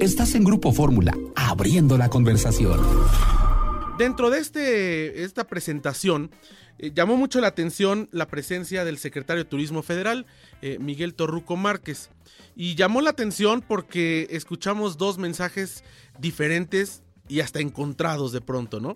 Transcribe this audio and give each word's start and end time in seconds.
Estás 0.00 0.34
en 0.34 0.44
Grupo 0.44 0.72
Fórmula, 0.72 1.12
abriendo 1.36 1.98
la 1.98 2.08
conversación. 2.08 2.80
Dentro 3.98 4.30
de 4.30 4.38
este, 4.38 5.24
esta 5.24 5.46
presentación, 5.46 6.30
eh, 6.78 6.90
llamó 6.94 7.18
mucho 7.18 7.38
la 7.42 7.48
atención 7.48 8.08
la 8.10 8.26
presencia 8.26 8.86
del 8.86 8.96
secretario 8.96 9.44
de 9.44 9.50
Turismo 9.50 9.82
Federal, 9.82 10.24
eh, 10.62 10.78
Miguel 10.80 11.12
Torruco 11.12 11.56
Márquez. 11.56 12.08
Y 12.56 12.76
llamó 12.76 13.02
la 13.02 13.10
atención 13.10 13.60
porque 13.60 14.26
escuchamos 14.30 14.96
dos 14.96 15.18
mensajes 15.18 15.84
diferentes 16.18 17.02
y 17.28 17.40
hasta 17.40 17.60
encontrados 17.60 18.32
de 18.32 18.40
pronto, 18.40 18.80
¿no? 18.80 18.94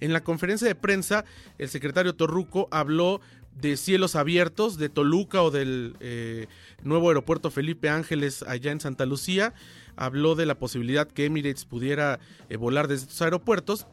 En 0.00 0.14
la 0.14 0.24
conferencia 0.24 0.66
de 0.66 0.74
prensa, 0.74 1.26
el 1.58 1.68
secretario 1.68 2.14
Torruco 2.14 2.66
habló 2.70 3.20
de 3.60 3.76
cielos 3.76 4.16
abiertos 4.16 4.78
de 4.78 4.88
Toluca 4.88 5.42
o 5.42 5.50
del 5.50 5.96
eh, 6.00 6.46
nuevo 6.82 7.08
aeropuerto 7.08 7.50
Felipe 7.50 7.88
Ángeles 7.88 8.42
allá 8.42 8.72
en 8.72 8.80
Santa 8.80 9.06
Lucía. 9.06 9.54
Habló 9.96 10.34
de 10.34 10.46
la 10.46 10.58
posibilidad 10.58 11.08
que 11.08 11.24
Emirates 11.24 11.64
pudiera 11.64 12.20
volar 12.58 12.86
desde 12.86 13.04
estos 13.04 13.22
aeropuertos 13.22 13.86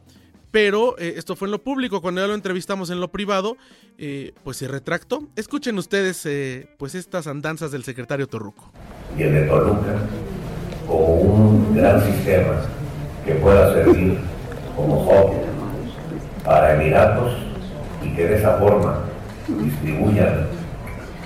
pero 0.54 0.96
eh, 0.98 1.14
esto 1.16 1.34
fue 1.34 1.48
en 1.48 1.50
lo 1.52 1.64
público, 1.64 2.00
cuando 2.00 2.20
ya 2.20 2.28
lo 2.28 2.34
entrevistamos 2.34 2.88
en 2.90 3.00
lo 3.00 3.10
privado, 3.10 3.56
eh, 3.98 4.34
pues 4.44 4.58
se 4.58 4.68
retractó. 4.68 5.24
Escuchen 5.34 5.76
ustedes 5.78 6.24
eh, 6.26 6.68
pues 6.78 6.94
estas 6.94 7.26
andanzas 7.26 7.72
del 7.72 7.82
secretario 7.82 8.28
Torruco. 8.28 8.70
Y 9.18 9.24
de 9.24 9.48
Toluca 9.48 9.96
como 10.86 11.06
un 11.06 11.74
gran 11.74 12.00
sistema 12.06 12.62
que 13.26 13.34
pueda 13.34 13.74
servir 13.74 14.16
como 14.76 15.02
hub 15.08 15.32
para 16.44 16.80
Emiratos 16.80 17.34
y 18.04 18.14
que 18.14 18.24
de 18.24 18.36
esa 18.36 18.56
forma 18.56 19.03
distribuyan 19.48 20.46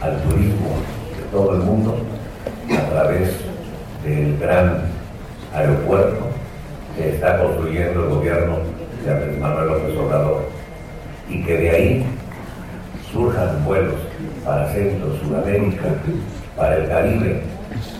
al 0.00 0.20
turismo 0.22 0.76
de 1.16 1.22
todo 1.30 1.54
el 1.54 1.62
mundo 1.62 1.98
a 2.70 2.90
través 2.90 3.30
del 4.04 4.38
gran 4.38 4.82
aeropuerto 5.54 6.28
que 6.96 7.10
está 7.14 7.38
construyendo 7.38 8.04
el 8.04 8.10
gobierno 8.10 8.56
de 9.04 9.36
Manuel 9.38 9.68
López 9.68 9.96
Obrador, 9.96 10.48
y 11.28 11.44
que 11.44 11.56
de 11.56 11.70
ahí 11.70 12.06
surjan 13.12 13.64
vuelos 13.64 13.94
para 14.44 14.72
Centro, 14.72 15.16
Sudamérica, 15.22 15.84
para 16.56 16.76
el 16.76 16.88
Caribe 16.88 17.42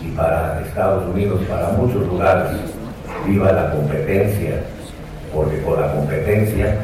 y 0.03 0.09
para 0.11 0.61
Estados 0.65 1.07
Unidos, 1.13 1.41
para 1.49 1.69
muchos 1.69 2.05
lugares. 2.07 2.59
Viva 3.25 3.51
la 3.51 3.71
competencia, 3.71 4.61
porque 5.33 5.61
con 5.61 5.81
la 5.81 5.93
competencia 5.93 6.77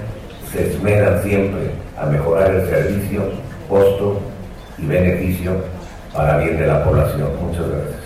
se 0.52 0.72
esmeran 0.72 1.22
siempre 1.24 1.72
a 1.98 2.06
mejorar 2.06 2.54
el 2.54 2.70
servicio, 2.70 3.32
costo 3.70 4.22
y 4.78 4.86
beneficio 4.86 5.64
para 6.14 6.38
bien 6.38 6.58
de 6.58 6.68
la 6.68 6.84
población. 6.84 7.30
Muchas 7.42 7.68
gracias. 7.70 8.06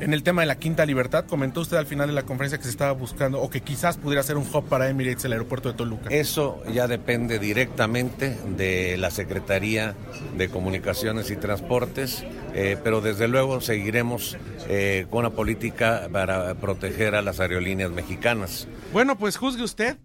En 0.00 0.14
el 0.14 0.22
tema 0.22 0.40
de 0.40 0.46
la 0.46 0.58
quinta 0.58 0.86
libertad, 0.86 1.26
comentó 1.26 1.60
usted 1.60 1.76
al 1.76 1.84
final 1.84 2.06
de 2.06 2.14
la 2.14 2.22
conferencia 2.22 2.56
que 2.56 2.64
se 2.64 2.70
estaba 2.70 2.92
buscando 2.92 3.38
o 3.38 3.50
que 3.50 3.60
quizás 3.60 3.98
pudiera 3.98 4.22
ser 4.22 4.38
un 4.38 4.46
hub 4.50 4.64
para 4.64 4.88
Emirates 4.88 5.26
el 5.26 5.32
aeropuerto 5.32 5.70
de 5.70 5.76
Toluca. 5.76 6.08
Eso 6.08 6.62
ya 6.72 6.88
depende 6.88 7.38
directamente 7.38 8.38
de 8.56 8.96
la 8.96 9.10
Secretaría 9.10 9.94
de 10.38 10.48
Comunicaciones 10.48 11.30
y 11.30 11.36
Transportes, 11.36 12.24
eh, 12.54 12.78
pero 12.82 13.02
desde 13.02 13.28
luego 13.28 13.60
seguiremos 13.60 14.38
eh, 14.70 15.06
con 15.10 15.20
una 15.20 15.30
política 15.30 16.08
para 16.10 16.54
proteger 16.54 17.14
a 17.14 17.20
las 17.20 17.38
aerolíneas 17.38 17.90
mexicanas. 17.90 18.68
Bueno, 18.94 19.18
pues 19.18 19.36
juzgue 19.36 19.62
usted 19.62 19.98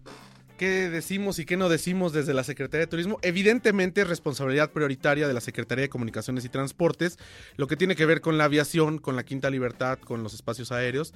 qué 0.56 0.90
decimos 0.90 1.38
y 1.38 1.44
qué 1.44 1.56
no 1.56 1.68
decimos 1.68 2.12
desde 2.12 2.34
la 2.34 2.42
Secretaría 2.42 2.86
de 2.86 2.90
Turismo. 2.90 3.18
Evidentemente 3.22 4.00
es 4.00 4.08
responsabilidad 4.08 4.72
prioritaria 4.72 5.28
de 5.28 5.34
la 5.34 5.40
Secretaría 5.40 5.82
de 5.82 5.88
Comunicaciones 5.88 6.44
y 6.44 6.48
Transportes, 6.48 7.18
lo 7.56 7.66
que 7.66 7.76
tiene 7.76 7.94
que 7.94 8.06
ver 8.06 8.20
con 8.20 8.38
la 8.38 8.44
aviación, 8.44 8.98
con 8.98 9.14
la 9.14 9.24
Quinta 9.24 9.50
Libertad, 9.50 9.98
con 9.98 10.22
los 10.22 10.34
espacios 10.34 10.72
aéreos, 10.72 11.14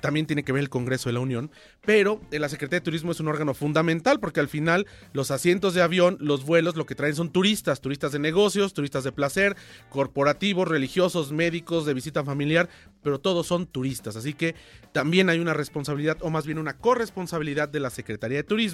también 0.00 0.26
tiene 0.26 0.44
que 0.44 0.52
ver 0.52 0.62
el 0.62 0.68
Congreso 0.68 1.08
de 1.08 1.14
la 1.14 1.20
Unión, 1.20 1.50
pero 1.84 2.20
eh, 2.30 2.38
la 2.38 2.48
Secretaría 2.48 2.80
de 2.80 2.84
Turismo 2.84 3.12
es 3.12 3.20
un 3.20 3.28
órgano 3.28 3.54
fundamental 3.54 4.20
porque 4.20 4.40
al 4.40 4.48
final 4.48 4.86
los 5.12 5.30
asientos 5.30 5.74
de 5.74 5.82
avión, 5.82 6.16
los 6.20 6.44
vuelos, 6.44 6.76
lo 6.76 6.86
que 6.86 6.94
traen 6.94 7.14
son 7.14 7.30
turistas, 7.30 7.80
turistas 7.80 8.12
de 8.12 8.18
negocios, 8.18 8.74
turistas 8.74 9.04
de 9.04 9.12
placer, 9.12 9.56
corporativos, 9.88 10.68
religiosos, 10.68 11.32
médicos, 11.32 11.86
de 11.86 11.94
visita 11.94 12.22
familiar, 12.22 12.68
pero 13.02 13.18
todos 13.18 13.46
son 13.46 13.66
turistas, 13.66 14.16
así 14.16 14.34
que 14.34 14.54
también 14.92 15.30
hay 15.30 15.40
una 15.40 15.54
responsabilidad 15.54 16.18
o 16.20 16.30
más 16.30 16.46
bien 16.46 16.58
una 16.58 16.76
corresponsabilidad 16.76 17.68
de 17.68 17.80
la 17.80 17.90
Secretaría 17.90 18.38
de 18.38 18.44
Turismo 18.44 18.73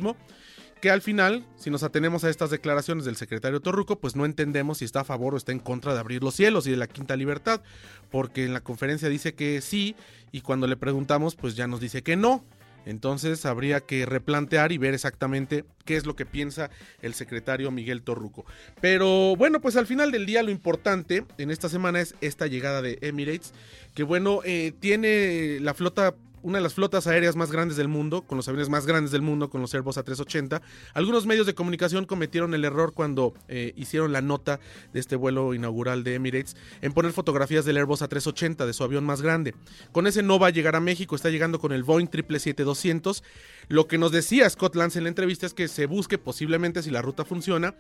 que 0.81 0.91
al 0.91 1.03
final, 1.03 1.45
si 1.57 1.71
nos 1.71 1.83
atenemos 1.83 2.25
a 2.25 2.31
estas 2.31 2.51
declaraciones 2.51 3.05
del 3.05 3.17
secretario 3.17 3.61
Torruco, 3.61 4.01
pues 4.01 4.17
no 4.17 4.25
entendemos 4.25 4.79
si 4.79 4.87
está 4.87 5.01
a 5.01 5.05
favor 5.05 5.35
o 5.35 5.37
está 5.37 5.53
en 5.53 5.59
contra 5.59 5.93
de 5.93 6.01
abrir 6.01 6.23
los 6.23 6.35
cielos 6.35 6.67
y 6.67 6.71
de 6.71 6.77
la 6.77 6.87
quinta 6.87 7.17
libertad, 7.17 7.61
porque 8.11 8.45
en 8.45 8.55
la 8.55 8.63
conferencia 8.63 9.09
dice 9.09 9.35
que 9.35 9.61
sí 9.61 9.95
y 10.33 10.41
cuando 10.41 10.67
le 10.67 10.77
preguntamos, 10.77 11.37
pues 11.37 11.55
ya 11.55 11.67
nos 11.67 11.81
dice 11.81 12.03
que 12.03 12.17
no. 12.17 12.45
Entonces 12.87 13.45
habría 13.45 13.81
que 13.81 14.07
replantear 14.07 14.73
y 14.73 14.79
ver 14.79 14.95
exactamente 14.95 15.67
qué 15.85 15.97
es 15.97 16.07
lo 16.07 16.17
que 16.17 16.25
piensa 16.25 16.71
el 17.03 17.13
secretario 17.13 17.71
Miguel 17.71 18.03
Torruco. 18.03 18.47
Pero 18.81 19.37
bueno, 19.37 19.61
pues 19.61 19.77
al 19.77 19.87
final 19.87 20.11
del 20.11 20.25
día 20.25 20.43
lo 20.43 20.51
importante 20.51 21.25
en 21.37 21.51
esta 21.51 21.69
semana 21.69 22.01
es 22.01 22.15
esta 22.23 22.47
llegada 22.47 22.81
de 22.81 22.99
Emirates, 23.03 23.53
que 23.95 24.03
bueno, 24.03 24.41
eh, 24.45 24.73
tiene 24.81 25.59
la 25.61 25.75
flota 25.75 26.15
una 26.43 26.59
de 26.59 26.63
las 26.63 26.75
flotas 26.75 27.07
aéreas 27.07 27.37
más 27.37 27.51
grandes 27.51 27.77
del 27.77 27.89
mundo, 27.89 28.23
con 28.23 28.37
los 28.37 28.49
aviones 28.49 28.69
más 28.69 28.87
grandes 28.87 29.11
del 29.11 29.23
mundo, 29.23 29.51
con 29.51 29.61
los 29.61 29.75
Airbus 29.75 29.97
A380. 29.99 30.61
Algunos 30.95 31.27
medios 31.27 31.47
de 31.47 31.55
comunicación 31.55 32.07
cometieron 32.07 32.55
el 32.55 32.65
error 32.65 32.93
cuando 32.93 33.35
eh, 33.49 33.73
hicieron 33.77 34.13
la 34.13 34.23
nota 34.23 34.61
de 34.93 35.01
este 35.01 35.17
vuelo 35.17 35.55
inaugural 35.55 36.05
de 36.05 36.15
Emirates 36.15 36.57
en 36.81 36.93
poner 36.93 37.13
fotografías 37.13 37.65
del 37.65 37.77
Airbus 37.77 38.03
A380, 38.03 38.67
de 38.67 38.73
su 38.73 38.85
avión 38.85 39.05
más 39.05 39.23
grande. 39.23 39.55
Con 39.93 40.07
ese 40.07 40.23
no 40.23 40.39
va 40.39 40.49
a 40.49 40.51
llegar 40.51 40.77
a 40.77 40.81
México, 40.81 41.17
está 41.17 41.31
llegando 41.31 41.59
con 41.59 41.73
el 41.73 41.85
Boeing 41.85 42.09
777-200. 42.09 43.23
Lo 43.69 43.87
que 43.87 43.99
nos 43.99 44.13
decía 44.13 44.49
Scott 44.49 44.75
Lance 44.77 44.99
en 44.99 45.05
la 45.05 45.11
entrevista 45.11 45.47
es 45.47 45.55
que 45.55 45.69
se 45.69 45.87
busque 45.87 46.19
posiblemente 46.19 46.83
si 46.83 46.91
la 46.91 47.03
ruta 47.03 47.25
funciona 47.25 47.75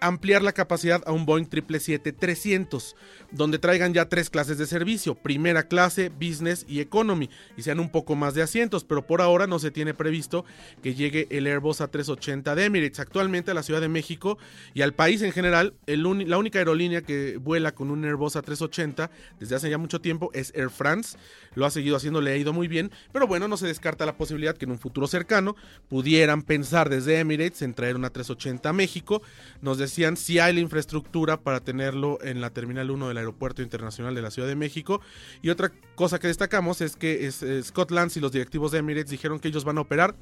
ampliar 0.00 0.42
la 0.42 0.52
capacidad 0.52 1.02
a 1.06 1.12
un 1.12 1.26
Boeing 1.26 1.46
777-300, 1.46 2.94
donde 3.30 3.58
traigan 3.58 3.94
ya 3.94 4.08
tres 4.08 4.30
clases 4.30 4.58
de 4.58 4.66
servicio, 4.66 5.14
primera 5.14 5.68
clase, 5.68 6.08
business 6.08 6.64
y 6.68 6.80
economy, 6.80 7.30
y 7.56 7.62
sean 7.62 7.80
un 7.80 7.90
poco 7.90 8.14
más 8.16 8.34
de 8.34 8.42
asientos, 8.42 8.84
pero 8.84 9.06
por 9.06 9.20
ahora 9.20 9.46
no 9.46 9.58
se 9.58 9.70
tiene 9.70 9.94
previsto 9.94 10.44
que 10.82 10.94
llegue 10.94 11.26
el 11.30 11.46
Airbus 11.46 11.80
A380 11.80 12.54
de 12.54 12.64
Emirates. 12.64 13.00
Actualmente 13.00 13.50
a 13.50 13.54
la 13.54 13.62
Ciudad 13.62 13.80
de 13.80 13.88
México 13.88 14.38
y 14.74 14.82
al 14.82 14.94
país 14.94 15.22
en 15.22 15.32
general, 15.32 15.74
la 15.86 16.38
única 16.38 16.58
aerolínea 16.58 17.02
que 17.02 17.36
vuela 17.38 17.74
con 17.74 17.90
un 17.90 18.04
Airbus 18.04 18.36
A380 18.36 19.10
desde 19.40 19.56
hace 19.56 19.70
ya 19.70 19.78
mucho 19.78 20.00
tiempo 20.00 20.30
es 20.34 20.52
Air 20.54 20.70
France, 20.70 21.16
lo 21.54 21.66
ha 21.66 21.70
seguido 21.70 21.96
haciendo, 21.96 22.20
le 22.20 22.32
ha 22.32 22.36
ido 22.36 22.52
muy 22.52 22.68
bien, 22.68 22.90
pero 23.12 23.26
bueno, 23.26 23.48
no 23.48 23.56
se 23.56 23.66
descarta 23.66 24.06
la 24.06 24.16
posibilidad 24.16 24.56
que 24.56 24.64
en 24.64 24.72
un 24.72 24.78
futuro 24.78 25.06
cercano 25.06 25.56
pudieran 25.88 26.42
pensar 26.42 26.88
desde 26.88 27.18
Emirates 27.18 27.62
en 27.62 27.74
traer 27.74 27.96
una 27.96 28.10
380 28.10 28.68
a 28.68 28.72
México. 28.72 29.22
Nos 29.60 29.78
decían 29.84 30.16
si 30.16 30.38
hay 30.38 30.52
la 30.52 30.60
infraestructura 30.60 31.40
para 31.40 31.60
tenerlo 31.60 32.18
en 32.22 32.40
la 32.40 32.50
Terminal 32.50 32.90
1 32.90 33.08
del 33.08 33.16
Aeropuerto 33.16 33.62
Internacional 33.62 34.14
de 34.14 34.22
la 34.22 34.30
Ciudad 34.30 34.48
de 34.48 34.56
México. 34.56 35.00
Y 35.42 35.50
otra 35.50 35.72
cosa 35.94 36.18
que 36.18 36.26
destacamos 36.26 36.80
es 36.80 36.96
que 36.96 37.26
es, 37.26 37.44
Scott 37.62 37.90
Lance 37.90 38.18
y 38.18 38.22
los 38.22 38.32
directivos 38.32 38.72
de 38.72 38.78
Emirates 38.78 39.10
dijeron 39.10 39.38
que 39.38 39.48
ellos 39.48 39.64
van 39.64 39.78
a 39.78 39.82
operar 39.82 40.14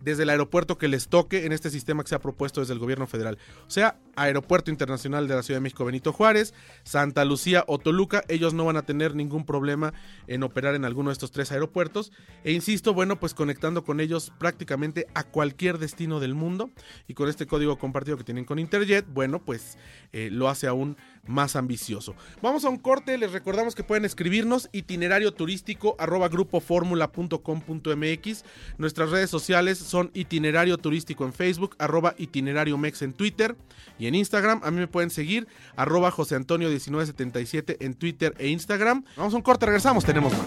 desde 0.00 0.22
el 0.22 0.30
aeropuerto 0.30 0.78
que 0.78 0.88
les 0.88 1.08
toque 1.08 1.44
en 1.44 1.52
este 1.52 1.70
sistema 1.70 2.02
que 2.02 2.08
se 2.08 2.14
ha 2.14 2.20
propuesto 2.20 2.60
desde 2.60 2.72
el 2.72 2.78
gobierno 2.78 3.06
federal. 3.06 3.38
O 3.66 3.70
sea, 3.70 3.98
Aeropuerto 4.16 4.70
Internacional 4.70 5.28
de 5.28 5.34
la 5.34 5.42
Ciudad 5.42 5.58
de 5.58 5.62
México 5.62 5.84
Benito 5.84 6.12
Juárez, 6.12 6.54
Santa 6.84 7.24
Lucía 7.24 7.64
o 7.66 7.78
Toluca, 7.78 8.22
ellos 8.28 8.54
no 8.54 8.64
van 8.64 8.76
a 8.76 8.82
tener 8.82 9.14
ningún 9.14 9.44
problema 9.44 9.92
en 10.26 10.42
operar 10.42 10.74
en 10.74 10.84
alguno 10.84 11.10
de 11.10 11.14
estos 11.14 11.30
tres 11.30 11.52
aeropuertos. 11.52 12.12
E 12.44 12.52
insisto, 12.52 12.94
bueno, 12.94 13.20
pues 13.20 13.34
conectando 13.34 13.84
con 13.84 14.00
ellos 14.00 14.32
prácticamente 14.38 15.06
a 15.14 15.24
cualquier 15.24 15.78
destino 15.78 16.20
del 16.20 16.34
mundo 16.34 16.70
y 17.08 17.14
con 17.14 17.28
este 17.28 17.46
código 17.46 17.78
compartido 17.78 18.16
que 18.16 18.24
tienen 18.24 18.44
con 18.44 18.58
Interjet, 18.58 19.06
bueno, 19.06 19.44
pues 19.44 19.78
eh, 20.12 20.28
lo 20.30 20.48
hace 20.48 20.66
aún 20.66 20.96
más 21.26 21.56
ambicioso. 21.56 22.14
Vamos 22.42 22.64
a 22.64 22.68
un 22.68 22.78
corte, 22.78 23.18
les 23.18 23.32
recordamos 23.32 23.74
que 23.74 23.84
pueden 23.84 24.04
escribirnos 24.04 24.68
itinerario 24.72 25.32
turístico 25.32 25.96
arroba 25.98 26.28
grupoformula.com.mx. 26.28 28.44
Nuestras 28.78 29.10
redes 29.10 29.30
sociales 29.30 29.78
son 29.78 30.10
itinerario 30.14 30.78
turístico 30.78 31.24
en 31.24 31.32
Facebook, 31.32 31.74
arroba 31.78 32.14
itinerario 32.18 32.78
mex 32.78 33.02
en 33.02 33.12
Twitter 33.12 33.56
y 34.00 34.06
en 34.06 34.14
Instagram. 34.14 34.60
A 34.64 34.70
mí 34.70 34.78
me 34.78 34.88
pueden 34.88 35.10
seguir 35.10 35.46
arroba 35.76 36.10
José 36.10 36.34
Antonio 36.34 36.68
1977 36.68 37.76
en 37.80 37.94
Twitter 37.94 38.34
e 38.38 38.48
Instagram. 38.48 39.04
Vamos 39.16 39.34
a 39.34 39.36
un 39.36 39.42
corte, 39.42 39.66
regresamos, 39.66 40.04
tenemos 40.04 40.32
más. 40.32 40.46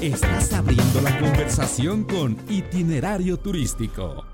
Estás 0.00 0.52
abriendo 0.52 1.00
la 1.00 1.18
conversación 1.18 2.04
con 2.04 2.36
itinerario 2.48 3.38
turístico. 3.38 4.33